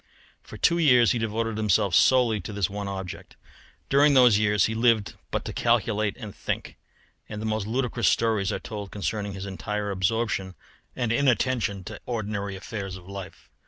[0.41, 3.35] For two years he devoted himself solely to this one object.
[3.87, 6.75] During those years he lived but to calculate and think,
[7.29, 10.55] and the most ludicrous stories are told concerning his entire absorption
[10.95, 13.47] and inattention to ordinary affairs of life.